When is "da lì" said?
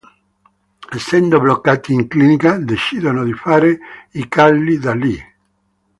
4.79-5.15